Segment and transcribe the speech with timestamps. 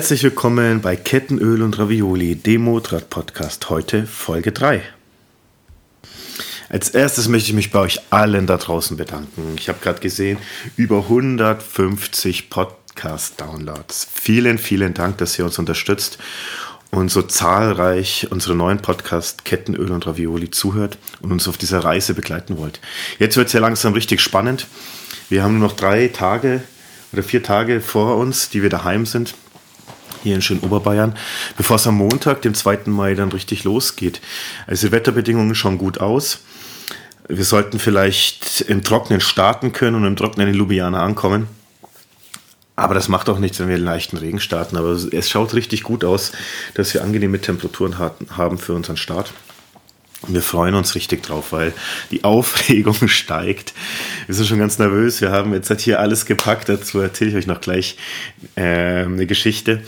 [0.00, 3.68] Herzlich willkommen bei Kettenöl und Ravioli, dem Motorrad-Podcast.
[3.68, 4.82] Heute Folge 3.
[6.70, 9.56] Als erstes möchte ich mich bei euch allen da draußen bedanken.
[9.58, 10.38] Ich habe gerade gesehen,
[10.78, 14.08] über 150 Podcast-Downloads.
[14.10, 16.16] Vielen, vielen Dank, dass ihr uns unterstützt
[16.90, 22.14] und so zahlreich unsere neuen Podcast Kettenöl und Ravioli zuhört und uns auf dieser Reise
[22.14, 22.80] begleiten wollt.
[23.18, 24.66] Jetzt wird es ja langsam richtig spannend.
[25.28, 26.62] Wir haben nur noch drei Tage
[27.12, 29.34] oder vier Tage vor uns, die wir daheim sind
[30.22, 31.16] hier in schönen Oberbayern,
[31.56, 32.80] bevor es am Montag, dem 2.
[32.86, 34.20] Mai, dann richtig losgeht.
[34.66, 36.40] Also die Wetterbedingungen schauen gut aus.
[37.28, 41.46] Wir sollten vielleicht im Trockenen starten können und im Trockenen in Ljubljana ankommen.
[42.76, 44.76] Aber das macht auch nichts, wenn wir einen leichten Regen starten.
[44.76, 46.32] Aber es schaut richtig gut aus,
[46.74, 49.32] dass wir angenehme Temperaturen haben für unseren Start.
[50.28, 51.72] Wir freuen uns richtig drauf, weil
[52.10, 53.72] die Aufregung steigt.
[54.26, 55.20] Wir sind schon ganz nervös.
[55.20, 56.68] Wir haben jetzt halt hier alles gepackt.
[56.68, 57.96] Dazu erzähle ich euch noch gleich
[58.54, 59.82] äh, eine Geschichte.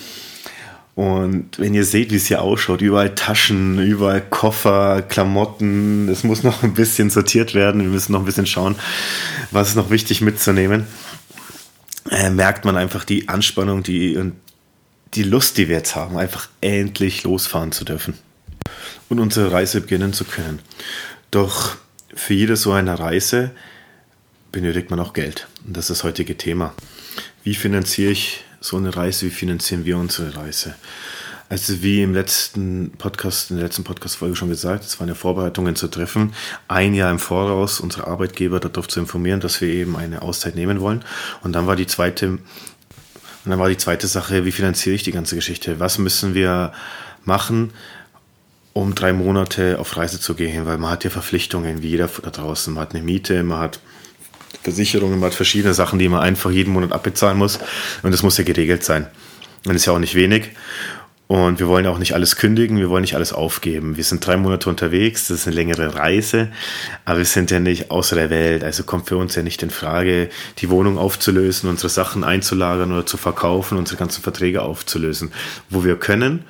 [0.94, 6.42] Und wenn ihr seht, wie es hier ausschaut, überall Taschen, überall Koffer, Klamotten, es muss
[6.42, 7.80] noch ein bisschen sortiert werden.
[7.80, 8.76] Wir müssen noch ein bisschen schauen,
[9.50, 10.86] was ist noch wichtig mitzunehmen.
[12.10, 14.34] Äh, merkt man einfach die Anspannung, die und
[15.14, 18.14] die Lust, die wir jetzt haben, einfach endlich losfahren zu dürfen
[19.12, 20.58] und unsere Reise beginnen zu können.
[21.30, 21.76] Doch
[22.14, 23.50] für jede so eine Reise
[24.50, 25.48] benötigt man auch Geld.
[25.66, 26.74] Und das ist das heutige Thema.
[27.44, 30.74] Wie finanziere ich so eine Reise, wie finanzieren wir unsere Reise?
[31.48, 35.76] Also wie im letzten Podcast, in der letzten Podcast-Folge schon gesagt, es waren ja Vorbereitungen
[35.76, 36.32] zu treffen,
[36.68, 40.80] ein Jahr im Voraus unsere Arbeitgeber darauf zu informieren, dass wir eben eine Auszeit nehmen
[40.80, 41.04] wollen.
[41.42, 42.40] Und dann war die zweite, und
[43.44, 45.78] dann war die zweite Sache, wie finanziere ich die ganze Geschichte?
[45.78, 46.72] Was müssen wir
[47.24, 47.72] machen,
[48.72, 50.66] um drei Monate auf Reise zu gehen?
[50.66, 52.72] Weil man hat ja Verpflichtungen, wie jeder da draußen.
[52.74, 53.80] Man hat eine Miete, man hat
[54.62, 57.58] Versicherungen, man hat verschiedene Sachen, die man einfach jeden Monat abbezahlen muss.
[58.02, 59.06] Und das muss ja geregelt sein.
[59.64, 60.50] Und das ist ja auch nicht wenig.
[61.32, 63.96] Und wir wollen auch nicht alles kündigen, wir wollen nicht alles aufgeben.
[63.96, 66.48] Wir sind drei Monate unterwegs, das ist eine längere Reise,
[67.06, 68.62] aber wir sind ja nicht außer der Welt.
[68.62, 70.28] Also kommt für uns ja nicht in Frage,
[70.58, 75.32] die Wohnung aufzulösen, unsere Sachen einzulagern oder zu verkaufen, unsere ganzen Verträge aufzulösen.
[75.70, 76.44] Wo wir können,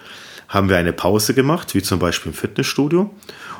[0.52, 3.12] haben wir eine Pause gemacht, wie zum Beispiel im Fitnessstudio.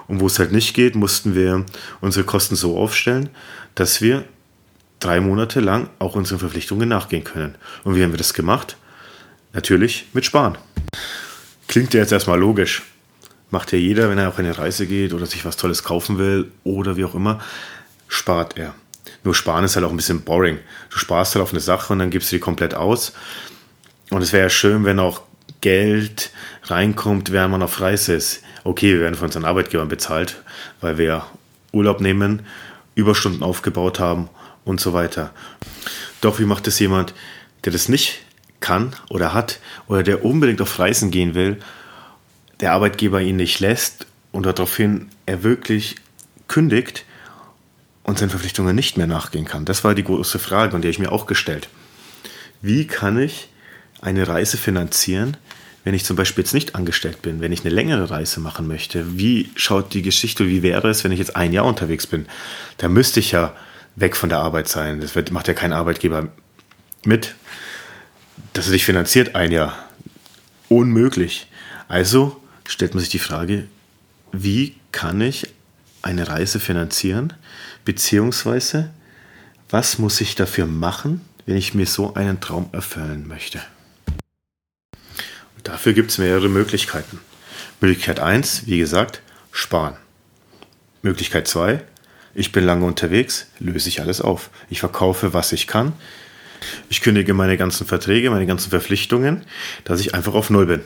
[0.09, 1.65] Und wo es halt nicht geht, mussten wir
[2.03, 3.31] unsere Kosten so aufstellen,
[3.75, 4.25] dass wir
[5.01, 7.55] drei Monate lang auch unseren Verpflichtungen nachgehen können.
[7.83, 8.77] Und wie haben wir das gemacht?
[9.55, 10.59] Natürlich mit Sparen.
[11.67, 12.83] Klingt ja jetzt erstmal logisch.
[13.51, 16.53] Macht ja jeder, wenn er auf eine Reise geht oder sich was Tolles kaufen will
[16.63, 17.41] oder wie auch immer,
[18.07, 18.75] spart er.
[19.25, 20.59] Nur sparen ist halt auch ein bisschen boring.
[20.91, 23.15] Du sparst halt auf eine Sache und dann gibst du die komplett aus.
[24.11, 25.23] Und es wäre ja schön, wenn auch
[25.63, 26.31] Geld
[26.65, 28.43] reinkommt, während man auf Reise ist.
[28.65, 30.43] Okay, wir werden von unseren Arbeitgebern bezahlt,
[30.83, 31.25] weil wir
[31.73, 32.43] Urlaub nehmen,
[32.95, 34.29] Überstunden aufgebaut haben
[34.65, 35.33] und so weiter.
[36.21, 37.15] Doch wie macht es jemand,
[37.65, 38.21] der das nicht
[38.61, 41.59] kann oder hat oder der unbedingt auf Reisen gehen will,
[42.61, 45.97] der Arbeitgeber ihn nicht lässt und daraufhin er wirklich
[46.49, 47.05] kündigt
[48.03, 49.65] und seinen Verpflichtungen nicht mehr nachgehen kann?
[49.65, 51.69] Das war die große Frage und die habe ich mir auch gestellt.
[52.61, 53.49] Wie kann ich
[54.03, 55.39] eine Reise finanzieren,
[55.85, 59.19] wenn ich zum Beispiel jetzt nicht angestellt bin, wenn ich eine längere Reise machen möchte?
[59.19, 62.27] Wie schaut die Geschichte, wie wäre es, wenn ich jetzt ein Jahr unterwegs bin?
[62.77, 63.57] Da müsste ich ja
[63.97, 65.01] weg von der Arbeit sein.
[65.01, 66.29] Das wird, macht ja kein Arbeitgeber
[67.05, 67.35] mit,
[68.53, 69.77] dass er dich finanziert ein Jahr.
[70.69, 71.49] Unmöglich.
[71.89, 73.67] Also stellt man sich die Frage,
[74.33, 75.49] wie kann ich
[76.01, 77.33] eine Reise finanzieren?
[77.85, 78.91] Beziehungsweise,
[79.69, 83.61] was muss ich dafür machen, wenn ich mir so einen Traum erfüllen möchte?
[85.63, 87.21] Dafür gibt es mehrere Möglichkeiten.
[87.81, 89.97] Möglichkeit 1, wie gesagt, sparen.
[91.03, 91.83] Möglichkeit 2,
[92.35, 94.51] ich bin lange unterwegs, löse ich alles auf.
[94.71, 95.93] Ich verkaufe, was ich kann.
[96.89, 99.45] Ich kündige meine ganzen Verträge, meine ganzen Verpflichtungen,
[99.85, 100.81] dass ich einfach auf Null bin.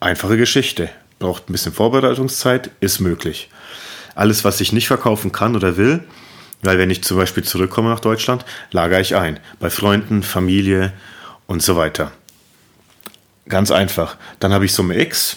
[0.00, 0.90] Einfache Geschichte.
[1.18, 3.48] Braucht ein bisschen Vorbereitungszeit, ist möglich.
[4.14, 6.04] Alles, was ich nicht verkaufen kann oder will,
[6.62, 9.40] weil wenn ich zum Beispiel zurückkomme nach Deutschland, lagere ich ein.
[9.58, 10.92] Bei Freunden, Familie
[11.46, 12.12] und so weiter.
[13.48, 14.16] Ganz einfach.
[14.38, 15.36] Dann habe ich Summe X,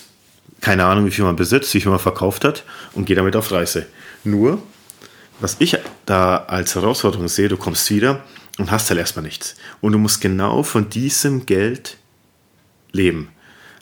[0.62, 2.64] keine Ahnung, wie viel man besitzt, wie viel man verkauft hat
[2.94, 3.88] und gehe damit auf Reise.
[4.24, 4.62] Nur,
[5.40, 8.24] was ich da als Herausforderung sehe, du kommst wieder
[8.58, 9.56] und hast halt erstmal nichts.
[9.82, 11.98] Und du musst genau von diesem Geld
[12.92, 13.30] leben.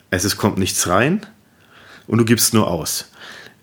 [0.10, 1.25] Also es kommt nichts rein
[2.08, 3.10] und du gibst nur aus.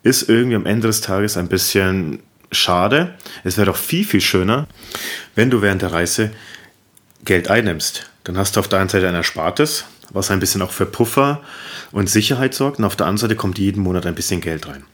[0.03, 2.21] Ist irgendwie am Ende des Tages ein bisschen
[2.53, 3.15] schade.
[3.45, 4.67] Es wäre doch viel, viel schöner,
[5.35, 6.31] wenn du während der Reise
[7.25, 8.11] Geld einnimmst.
[8.25, 11.41] Dann hast du auf der einen Seite ein Erspartes, was ein bisschen auch für Puffer
[11.93, 12.79] und Sicherheit sorgt.
[12.79, 14.85] Und auf der anderen Seite kommt jeden Monat ein bisschen Geld rein.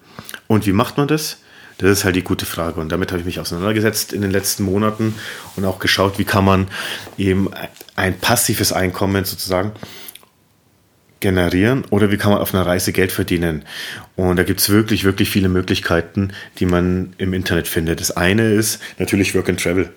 [0.46, 1.38] Und wie macht man das?
[1.78, 2.80] Das ist halt die gute Frage.
[2.80, 5.14] Und damit habe ich mich auseinandergesetzt in den letzten Monaten
[5.56, 6.68] und auch geschaut, wie kann man
[7.18, 7.50] eben
[7.96, 9.72] ein passives Einkommen sozusagen
[11.20, 13.64] generieren oder wie kann man auf einer Reise Geld verdienen.
[14.16, 18.00] Und da gibt es wirklich, wirklich viele Möglichkeiten, die man im Internet findet.
[18.00, 19.90] Das eine ist natürlich Work and Travel.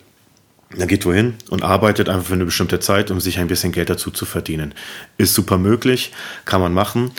[0.76, 3.90] Man geht wohin und arbeitet einfach für eine bestimmte Zeit, um sich ein bisschen Geld
[3.90, 4.76] dazu zu verdienen.
[5.18, 6.12] Ist super möglich,
[6.46, 7.12] kann man machen.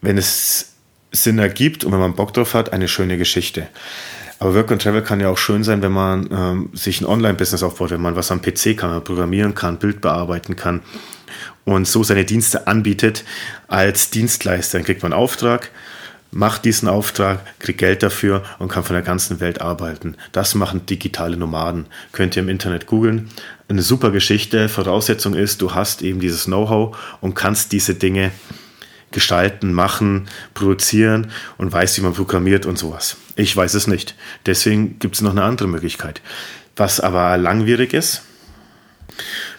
[0.00, 0.72] Wenn es
[1.12, 3.68] Sinn ergibt und wenn man Bock drauf hat, eine schöne Geschichte.
[4.40, 7.62] Aber Work and Travel kann ja auch schön sein, wenn man ähm, sich ein Online-Business
[7.62, 10.80] aufbaut, wenn man was am PC kann, programmieren kann, Bild bearbeiten kann
[11.64, 13.24] und so seine Dienste anbietet
[13.68, 14.78] als Dienstleister.
[14.78, 15.70] Dann kriegt man einen Auftrag,
[16.30, 20.16] macht diesen Auftrag, kriegt Geld dafür und kann von der ganzen Welt arbeiten.
[20.32, 21.86] Das machen digitale Nomaden.
[22.12, 23.30] Könnt ihr im Internet googeln.
[23.68, 24.68] Eine super Geschichte.
[24.68, 28.30] Voraussetzung ist, du hast eben dieses Know-how und kannst diese Dinge
[29.12, 33.16] gestalten, machen, produzieren und weißt, wie man programmiert und sowas.
[33.34, 34.14] Ich weiß es nicht.
[34.46, 36.20] Deswegen gibt es noch eine andere Möglichkeit.
[36.76, 38.22] Was aber langwierig ist,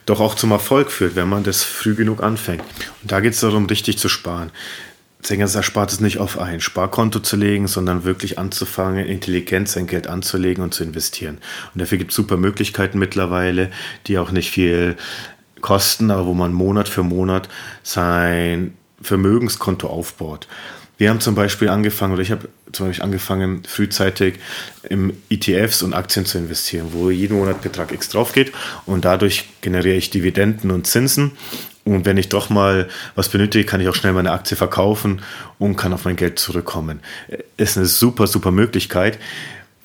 [0.05, 2.63] doch auch zum Erfolg führt, wenn man das früh genug anfängt.
[3.01, 4.51] Und da geht es darum, richtig zu sparen.
[5.23, 10.07] Sängers erspart es nicht auf ein Sparkonto zu legen, sondern wirklich anzufangen, intelligent sein Geld
[10.07, 11.37] anzulegen und zu investieren.
[11.73, 13.69] Und dafür gibt es super Möglichkeiten mittlerweile,
[14.07, 14.95] die auch nicht viel
[15.61, 17.49] kosten, aber wo man Monat für Monat
[17.83, 20.47] sein Vermögenskonto aufbaut.
[20.97, 24.35] Wir haben zum Beispiel angefangen, oder ich habe zum Beispiel angefangen, frühzeitig
[24.87, 28.51] im ETFs und Aktien zu investieren, wo jeden Monat Betrag X drauf geht
[28.85, 31.31] und dadurch generiere ich Dividenden und Zinsen
[31.83, 35.21] und wenn ich doch mal was benötige, kann ich auch schnell meine Aktie verkaufen
[35.57, 36.99] und kann auf mein Geld zurückkommen.
[37.57, 39.17] Ist eine super, super Möglichkeit,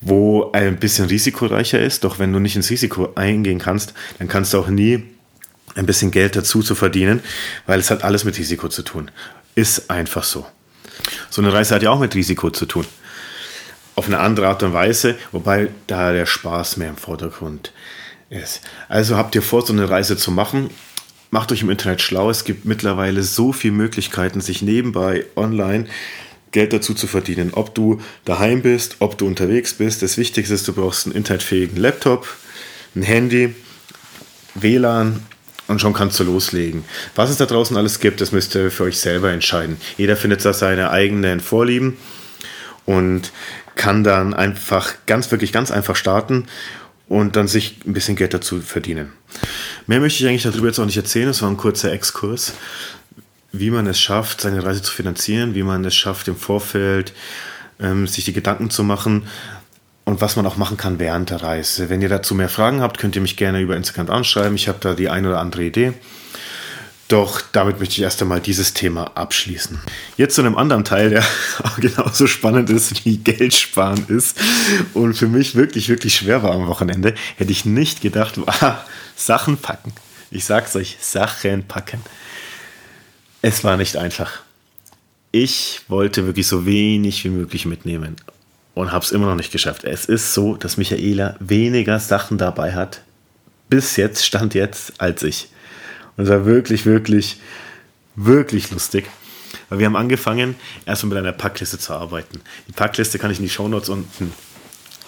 [0.01, 2.05] wo ein bisschen risikoreicher ist.
[2.05, 5.05] Doch wenn du nicht ins Risiko eingehen kannst, dann kannst du auch nie
[5.75, 7.23] ein bisschen Geld dazu zu verdienen,
[7.67, 9.11] weil es hat alles mit Risiko zu tun.
[9.55, 10.47] Ist einfach so.
[11.31, 12.87] So eine Reise hat ja auch mit Risiko zu tun.
[13.95, 17.73] Auf eine andere Art und Weise, wobei da der Spaß mehr im Vordergrund
[18.29, 18.61] ist.
[18.89, 20.71] Also habt ihr vor, so eine Reise zu machen,
[21.31, 22.31] macht euch im Internet schlau.
[22.31, 25.87] Es gibt mittlerweile so viele Möglichkeiten, sich nebenbei online
[26.52, 27.50] Geld dazu zu verdienen.
[27.52, 30.02] Ob du daheim bist, ob du unterwegs bist.
[30.02, 32.26] Das Wichtigste ist, du brauchst einen internetfähigen Laptop,
[32.94, 33.55] ein Handy,
[34.55, 35.23] WLAN
[35.69, 36.84] und schon kannst du loslegen.
[37.14, 39.76] Was es da draußen alles gibt, das müsst ihr für euch selber entscheiden.
[39.99, 41.96] Jeder findet da seine eigenen Vorlieben
[42.84, 43.32] und
[43.75, 46.46] kann dann einfach ganz, wirklich ganz einfach starten
[47.08, 49.12] und dann sich ein bisschen Geld dazu verdienen.
[49.87, 51.29] Mehr möchte ich eigentlich darüber jetzt auch nicht erzählen.
[51.29, 52.55] Es war ein kurzer Exkurs,
[53.53, 57.12] wie man es schafft, seine Reise zu finanzieren, wie man es schafft, im Vorfeld
[57.79, 59.29] ähm, sich die Gedanken zu machen
[60.05, 61.88] und was man auch machen kann während der Reise.
[61.88, 64.56] Wenn ihr dazu mehr Fragen habt, könnt ihr mich gerne über Instagram anschreiben.
[64.56, 65.93] Ich habe da die eine oder andere Idee.
[67.08, 69.79] Doch damit möchte ich erst einmal dieses Thema abschließen.
[70.17, 71.25] Jetzt zu einem anderen Teil, der
[71.79, 74.37] genauso spannend ist wie Geld sparen ist
[74.93, 77.14] und für mich wirklich, wirklich schwer war am Wochenende.
[77.37, 78.85] Hätte ich nicht gedacht, war
[79.17, 79.93] Sachen packen.
[80.32, 82.00] Ich sag's euch, Sachen packen.
[83.41, 84.41] Es war nicht einfach.
[85.31, 88.17] Ich wollte wirklich so wenig wie möglich mitnehmen
[88.75, 89.85] und hab's immer noch nicht geschafft.
[89.85, 93.02] Es ist so, dass Michaela weniger Sachen dabei hat,
[93.69, 95.49] bis jetzt, stand jetzt, als ich.
[96.16, 97.40] Und es war wirklich, wirklich,
[98.14, 99.06] wirklich lustig.
[99.68, 100.54] Weil wir haben angefangen,
[100.85, 102.40] erstmal mit einer Packliste zu arbeiten.
[102.68, 104.32] Die Packliste kann ich in die Shownotes unten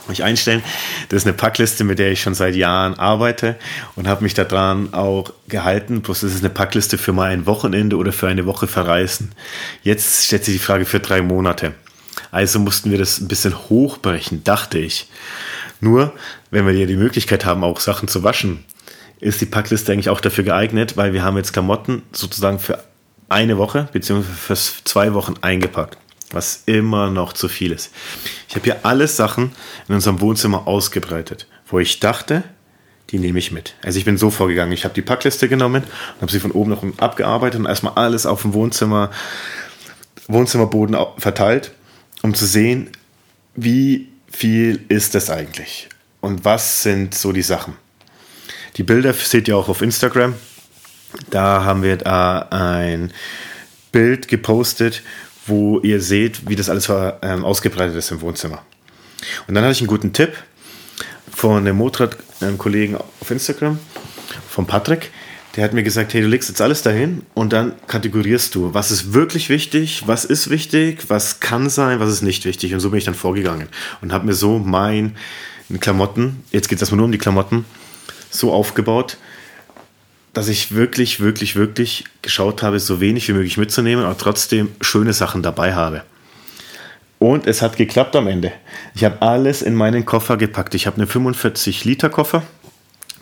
[0.09, 0.63] euch einstellen.
[1.09, 3.57] Das ist eine Packliste, mit der ich schon seit Jahren arbeite
[3.95, 6.03] und habe mich daran auch gehalten.
[6.03, 9.33] Bloß das ist eine Packliste für mal ein Wochenende oder für eine Woche verreisen.
[9.83, 11.75] Jetzt stellt sich die Frage für drei Monate.
[12.31, 15.09] Also mussten wir das ein bisschen hochbrechen, dachte ich.
[15.81, 16.13] Nur,
[16.51, 18.65] wenn wir ja die Möglichkeit haben, auch Sachen zu waschen,
[19.21, 22.85] ist die Packliste eigentlich auch dafür geeignet, weil wir haben jetzt Klamotten sozusagen für
[23.29, 25.99] eine Woche beziehungsweise für zwei Wochen eingepackt,
[26.33, 27.93] was immer noch zu viel ist.
[28.49, 29.53] Ich habe hier alles Sachen
[29.89, 32.45] in unserem Wohnzimmer ausgebreitet, wo ich dachte,
[33.11, 33.75] die nehme ich mit.
[33.83, 36.71] Also ich bin so vorgegangen, ich habe die Packliste genommen und habe sie von oben
[36.71, 39.11] nach unten abgearbeitet und erstmal alles auf dem Wohnzimmer,
[40.29, 41.73] Wohnzimmerboden verteilt,
[42.23, 42.91] um zu sehen,
[43.55, 45.89] wie viel ist das eigentlich
[46.21, 47.75] und was sind so die Sachen.
[48.77, 50.35] Die Bilder seht ihr auch auf Instagram.
[51.31, 53.13] Da haben wir da ein
[53.93, 55.03] Bild gepostet,
[55.47, 56.91] wo ihr seht, wie das alles
[57.23, 58.63] ähm, ausgebreitet ist im Wohnzimmer.
[59.47, 60.35] Und dann hatte ich einen guten Tipp
[61.35, 63.79] von dem Motorrad-Kollegen auf Instagram,
[64.49, 65.11] von Patrick.
[65.57, 68.91] Der hat mir gesagt, hey, du legst jetzt alles dahin und dann kategorierst du, was
[68.91, 72.75] ist wirklich wichtig, was ist wichtig, was kann sein, was ist nicht wichtig.
[72.75, 73.69] Und so bin ich dann vorgegangen
[74.01, 75.17] und habe mir so mein
[75.81, 77.65] Klamotten, jetzt geht es erstmal nur um die Klamotten,
[78.31, 79.17] so aufgebaut,
[80.33, 85.13] dass ich wirklich, wirklich, wirklich geschaut habe, so wenig wie möglich mitzunehmen, aber trotzdem schöne
[85.13, 86.03] Sachen dabei habe.
[87.19, 88.53] Und es hat geklappt am Ende.
[88.95, 90.75] Ich habe alles in meinen Koffer gepackt.
[90.75, 92.45] Ich habe einen 45 Liter Koffer.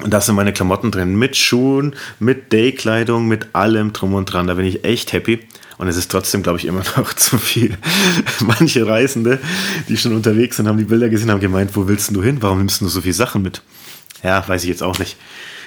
[0.03, 1.17] Und da sind meine Klamotten drin.
[1.17, 4.47] Mit Schuhen, mit Daykleidung, mit allem drum und dran.
[4.47, 5.41] Da bin ich echt happy.
[5.79, 7.77] Und es ist trotzdem, glaube ich, immer noch zu viel.
[8.41, 9.39] Manche Reisende,
[9.89, 12.39] die schon unterwegs sind, haben die Bilder gesehen, haben gemeint, wo willst du hin?
[12.41, 13.63] Warum nimmst du so viele Sachen mit?
[14.23, 15.17] Ja, weiß ich jetzt auch nicht.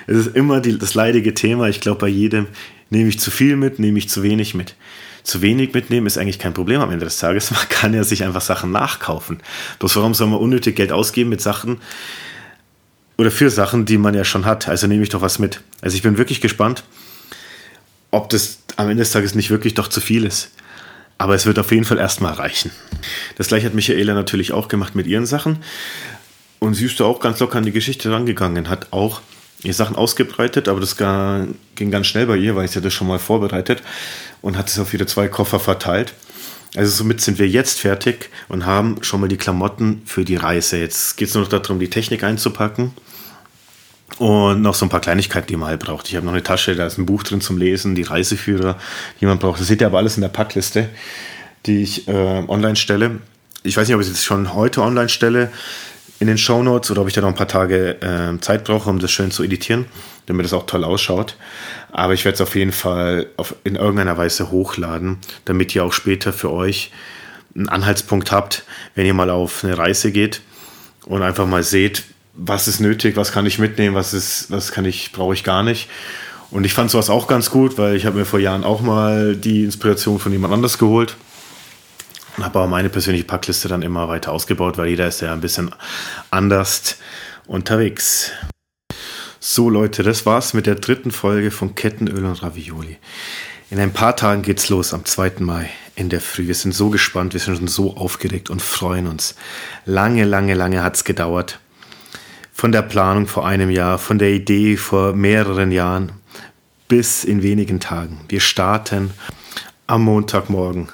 [0.07, 1.69] Es ist immer die, das leidige Thema.
[1.69, 2.47] Ich glaube, bei jedem
[2.89, 4.75] nehme ich zu viel mit, nehme ich zu wenig mit
[5.23, 7.51] zu wenig mitnehmen ist eigentlich kein Problem am Ende des Tages.
[7.51, 9.39] Man kann ja sich einfach Sachen nachkaufen.
[9.79, 11.79] Bloß warum soll man unnötig Geld ausgeben mit Sachen
[13.17, 14.67] oder für Sachen, die man ja schon hat?
[14.67, 15.61] Also nehme ich doch was mit.
[15.81, 16.83] Also ich bin wirklich gespannt,
[18.11, 20.51] ob das am Ende des Tages nicht wirklich doch zu viel ist.
[21.17, 22.71] Aber es wird auf jeden Fall erstmal reichen.
[23.35, 25.59] Das gleiche hat Michaela natürlich auch gemacht mit ihren Sachen.
[26.59, 29.21] Und sie ist da auch ganz locker an die Geschichte rangegangen, hat auch
[29.63, 33.07] ihr Sachen ausgebreitet, aber das ging ganz schnell bei ihr, weil ich sie das schon
[33.07, 33.81] mal vorbereitet
[34.41, 36.13] und hat es auf ihre zwei Koffer verteilt.
[36.75, 40.77] Also somit sind wir jetzt fertig und haben schon mal die Klamotten für die Reise.
[40.77, 42.93] Jetzt geht es nur noch darum, die Technik einzupacken
[44.17, 46.07] und noch so ein paar Kleinigkeiten, die man halt braucht.
[46.09, 48.77] Ich habe noch eine Tasche, da ist ein Buch drin zum Lesen, die Reiseführer,
[49.19, 49.59] die man braucht.
[49.59, 50.89] Das seht ihr aber alles in der Packliste,
[51.65, 52.11] die ich äh,
[52.47, 53.19] online stelle.
[53.63, 55.51] Ich weiß nicht, ob ich es jetzt schon heute online stelle
[56.19, 58.89] in den Show Notes oder ob ich da noch ein paar Tage äh, Zeit brauche,
[58.89, 59.85] um das schön zu editieren,
[60.25, 61.35] damit es auch toll ausschaut.
[61.91, 65.93] Aber ich werde es auf jeden Fall auf, in irgendeiner Weise hochladen, damit ihr auch
[65.93, 66.91] später für euch
[67.55, 68.63] einen Anhaltspunkt habt,
[68.95, 70.41] wenn ihr mal auf eine Reise geht
[71.05, 74.85] und einfach mal seht, was ist nötig, was kann ich mitnehmen, was ist, was kann
[74.85, 75.89] ich, brauche ich gar nicht.
[76.51, 79.35] Und ich fand sowas auch ganz gut, weil ich habe mir vor Jahren auch mal
[79.35, 81.15] die Inspiration von jemand anders geholt
[82.43, 85.73] habe aber meine persönliche Packliste dann immer weiter ausgebaut, weil jeder ist ja ein bisschen
[86.31, 86.97] anders
[87.47, 88.31] unterwegs.
[89.39, 92.97] So Leute, das war's mit der dritten Folge von Kettenöl und Ravioli.
[93.71, 95.33] In ein paar Tagen geht's los, am 2.
[95.39, 96.47] Mai in der Früh.
[96.47, 99.35] Wir sind so gespannt, wir sind schon so aufgeregt und freuen uns.
[99.85, 101.59] Lange, lange, lange hat's gedauert.
[102.51, 106.11] Von der Planung vor einem Jahr, von der Idee vor mehreren Jahren
[106.87, 108.21] bis in wenigen Tagen.
[108.27, 109.11] Wir starten
[109.87, 110.89] am Montagmorgen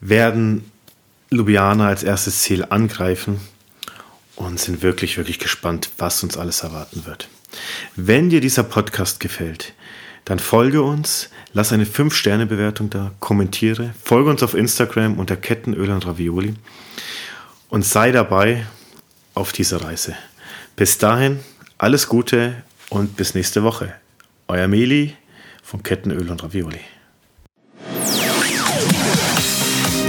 [0.00, 0.70] werden
[1.30, 3.40] Ljubljana als erstes Ziel angreifen
[4.36, 7.28] und sind wirklich, wirklich gespannt, was uns alles erwarten wird.
[7.96, 9.74] Wenn dir dieser Podcast gefällt,
[10.24, 16.06] dann folge uns, lass eine 5-Sterne-Bewertung da, kommentiere, folge uns auf Instagram unter Kettenöl und
[16.06, 16.54] Ravioli
[17.68, 18.66] und sei dabei
[19.34, 20.14] auf dieser Reise.
[20.76, 21.40] Bis dahin,
[21.78, 23.94] alles Gute und bis nächste Woche.
[24.48, 25.16] Euer Meli
[25.62, 26.80] vom Kettenöl und Ravioli.